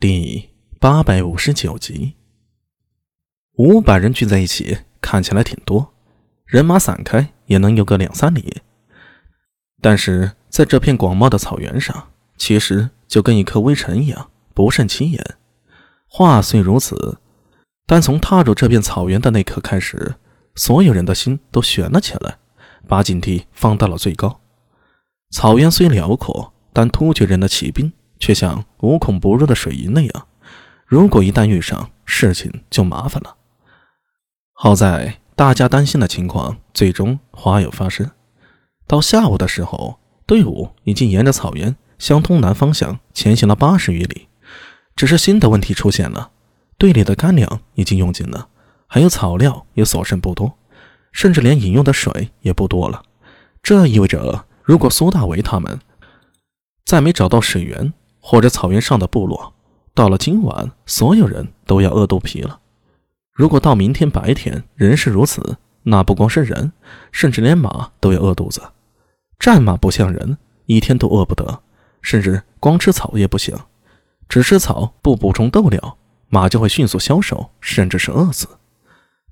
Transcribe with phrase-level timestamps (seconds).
[0.00, 2.14] 第八百五十九集，
[3.54, 5.92] 五百人聚在一起，看起来挺多，
[6.46, 8.58] 人马散开也能有个两三里。
[9.82, 15.36] 但是在这片广袤的草原上，其实就跟一颗微尘一样，不甚起眼。
[16.06, 17.18] 话虽如此，
[17.84, 20.14] 但从踏入这片草原的那刻开始，
[20.54, 22.38] 所有人的心都悬了起来，
[22.86, 24.40] 把警惕放到了最高。
[25.32, 27.92] 草原虽辽阔，但突厥人的骑兵。
[28.18, 30.26] 却像无孔不入的水银那样，
[30.86, 33.36] 如果一旦遇上，事情就麻烦了。
[34.52, 38.10] 好在大家担心的情况最终花有发生。
[38.86, 44.28] 到下午的时候，队伍已经沿着草原向东南方向前行了八十余里。
[44.96, 46.32] 只是新的问题出现了：
[46.76, 48.48] 队里的干粮已经用尽了，
[48.88, 50.58] 还有草料也所剩不多，
[51.12, 53.02] 甚至连饮用的水也不多了。
[53.62, 55.78] 这意味着，如果苏大为他们
[56.84, 57.92] 再没找到水源，
[58.30, 59.54] 或者草原上的部落，
[59.94, 62.60] 到了今晚，所有人都要饿肚皮了。
[63.32, 66.70] 如果到明天白天仍是如此，那不光是人，
[67.10, 68.60] 甚至连马都要饿肚子。
[69.38, 70.36] 战马不像人，
[70.66, 71.62] 一天都饿不得，
[72.02, 73.56] 甚至光吃草也不行。
[74.28, 75.96] 只吃草不补充豆料，
[76.28, 78.46] 马就会迅速消瘦，甚至是饿死。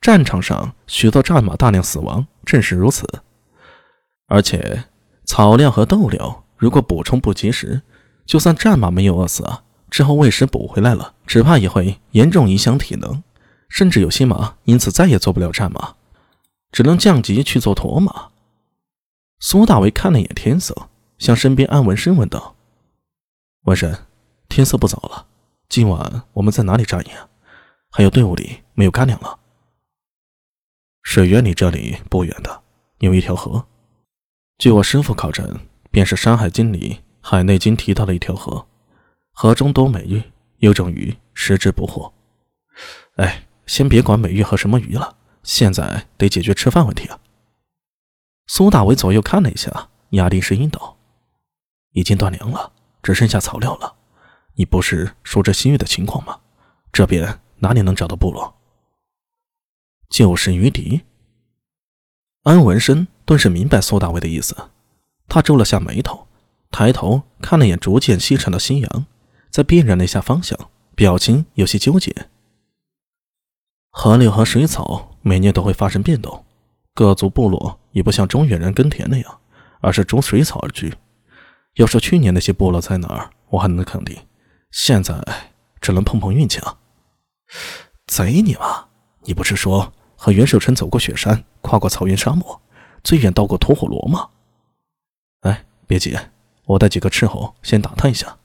[0.00, 3.04] 战场上许多战马大量死亡，正是如此。
[4.28, 4.84] 而且
[5.24, 7.82] 草料和豆料如果补充不及时，
[8.26, 13.22] 就算战马没有饿死啊，之后喂食补回来了，只怕也会严重影响体能，
[13.68, 15.94] 甚至有些马因此再也做不了战马，
[16.72, 18.30] 只能降级去做驼马。
[19.40, 22.56] 苏大为看了一眼天色，向身边安文生问道
[23.64, 23.94] ：“文生，
[24.48, 25.26] 天色不早了，
[25.68, 27.10] 今晚我们在哪里扎营？
[27.90, 29.38] 还有队伍里没有干粮了？”
[31.04, 32.62] 水源离这里不远的，
[33.00, 33.66] 有一条河，
[34.56, 37.00] 据我师傅考证，便是《山海经》里。
[37.26, 38.66] 海内经提到了一条河，
[39.32, 40.22] 河中多美玉，
[40.58, 42.12] 有种鱼食之不惑。
[43.16, 47.18] 哎，先别管美玉和什么鱼了，现在得解决吃饭问题啊。
[48.46, 50.98] 苏大伟左右看了一下，压低声音道
[51.92, 52.70] ：“已经断粮了，
[53.02, 53.96] 只剩下草料了。
[54.56, 56.38] 你不是说这新月的情况吗？
[56.92, 58.54] 这边哪里能找到部落？
[60.10, 61.00] 就是鱼敌。”
[62.44, 64.54] 安文生顿时明白苏大伟的意思，
[65.26, 66.28] 他皱了下眉头。
[66.76, 69.06] 抬头看了眼逐渐西沉的夕阳，
[69.48, 70.58] 再辨认了一下方向，
[70.96, 72.12] 表情有些纠结。
[73.92, 76.44] 河流和水草每年都会发生变动，
[76.92, 79.38] 各族部落也不像中原人耕田那样，
[79.82, 80.92] 而是逐水草而居。
[81.74, 84.18] 要说去年那些部落在哪儿，我还能肯定，
[84.72, 85.16] 现在
[85.80, 86.76] 只能碰碰运气了。
[88.08, 88.84] 贼你妈！
[89.20, 92.60] 你不是说和袁守诚走过雪山，跨过草原沙漠，
[93.04, 94.30] 最远到过吐火罗吗？
[95.42, 96.18] 哎，别急。
[96.66, 98.38] 我带几个斥候先打探一下。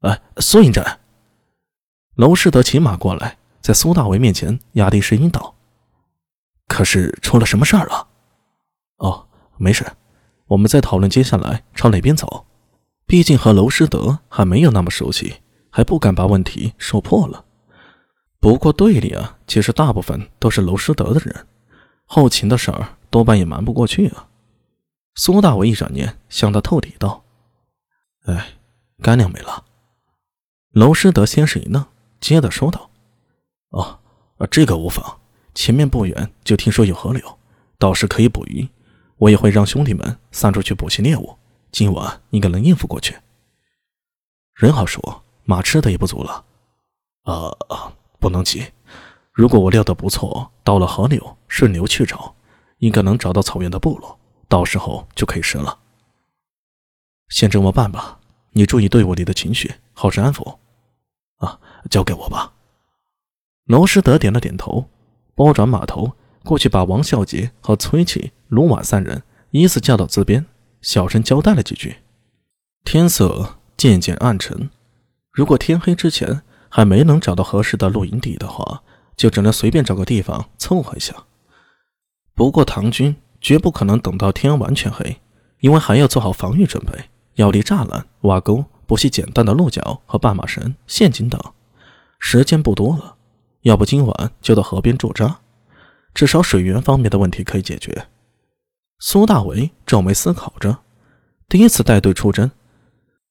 [0.00, 0.98] 哎，苏营长，
[2.16, 5.54] 娄世德骑马过来，在苏大为面前压低声音道
[6.66, 8.08] ：“可是出了什么事儿了？”
[8.98, 9.26] 哦，
[9.58, 9.86] 没事，
[10.46, 12.46] 我们在讨论接下来朝哪边走。
[13.04, 15.36] 毕竟和娄师德还没有那么熟悉，
[15.70, 17.44] 还不敢把问题说破了。
[18.40, 21.46] 不过队里啊，其实大部分都是娄师德的人，
[22.06, 24.26] 后勤的事儿多半也瞒不过去啊。
[25.14, 27.22] 苏大伟一转念，向他透底道
[28.24, 28.54] ：“哎，
[29.02, 29.64] 干粮没了。”
[30.72, 31.84] 娄师德先是一愣，
[32.18, 32.90] 接着说道
[33.70, 34.00] ：“哦，
[34.50, 35.20] 这个无妨。
[35.54, 37.38] 前面不远就听说有河流，
[37.78, 38.66] 倒是可以捕鱼。
[39.18, 41.36] 我也会让兄弟们散出去捕些猎物，
[41.70, 43.14] 今晚应该能应付过去。
[44.54, 46.44] 人好说，马吃的也不足了。
[47.24, 47.52] 啊，
[48.18, 48.64] 不能急。
[49.30, 52.34] 如果我料得不错，到了河流，顺流去找，
[52.78, 54.18] 应该能找到草原的部落。”
[54.52, 55.78] 到时候就可以生了。
[57.30, 58.20] 先这么办吧，
[58.50, 60.58] 你注意队伍里的情绪，好生安抚。
[61.38, 61.58] 啊，
[61.88, 62.52] 交给我吧。
[63.64, 64.90] 娄师德点了点头，
[65.34, 66.12] 拨转马头
[66.44, 70.44] 过去，把王孝杰和崔启、卢瓦三人依次叫到自边，
[70.82, 72.02] 小声交代了几句。
[72.84, 74.68] 天色渐渐暗沉，
[75.30, 78.82] 如果天黑之前还没能找到合适的露营地的话，
[79.16, 81.24] 就只能随便找个地方凑合一下。
[82.34, 83.16] 不过唐军。
[83.42, 85.20] 绝不可能等到天完全黑，
[85.58, 91.38] 因为还要做好防御准备，要立栅栏、挖沟、补些简单的鹿角和绊马绳、陷阱等。
[92.20, 93.16] 时间不多了，
[93.62, 95.40] 要不今晚就到河边驻扎，
[96.14, 98.06] 至少水源方面的问题可以解决。
[99.00, 100.78] 苏大为皱眉思考着，
[101.48, 102.48] 第一次带队出征，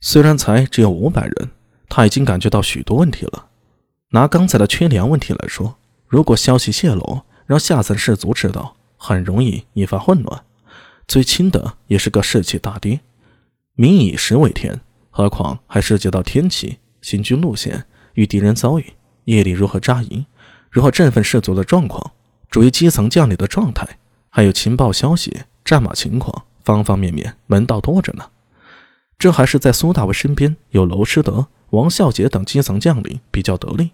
[0.00, 1.50] 虽然才只有五百人，
[1.88, 3.46] 他已经感觉到许多问题了。
[4.10, 5.76] 拿刚才的缺粮问题来说，
[6.08, 8.74] 如果消息泄露，让下层士族知道。
[9.04, 10.44] 很容易引发混乱，
[11.08, 13.00] 最轻的也是个士气大跌。
[13.74, 17.84] 民以食为天，何况还涉及到天气，行军路线、
[18.14, 18.92] 与敌人遭遇、
[19.24, 20.24] 夜里如何扎营、
[20.70, 22.12] 如何振奋士卒的状况、
[22.48, 23.98] 处于基层将领的状态，
[24.30, 28.24] 还有情报消息、战马情况，方方面面，门道多着呢。
[29.18, 33.90] 这还是在苏大伟身边有娄师德、王孝杰等基层将领比较得力，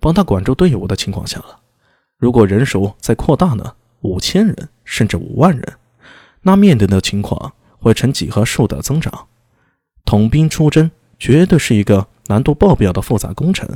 [0.00, 1.60] 帮他管住队伍的情况下了。
[2.18, 3.74] 如果人手再扩大呢？
[4.00, 5.74] 五千人甚至五万人，
[6.42, 9.26] 那面对的情况会呈几何数的增长。
[10.04, 13.68] 统兵出征绝对是一个难度爆表的复杂工程。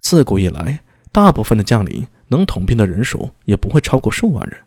[0.00, 0.80] 自古以来，
[1.10, 4.60] 大部分的将领能统兵的人数也不会超过数万人，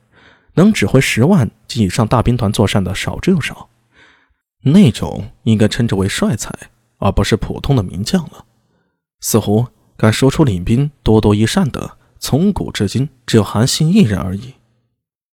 [0.56, 3.70] 能指挥十万及以上大兵团作战的少之又少。
[4.64, 6.54] 那种应该称之为帅才，
[6.98, 8.46] 而不是普通的名将了。
[9.22, 14.56] 似乎敢说出领兵多多益善的，从古至今只有韩信一人而已。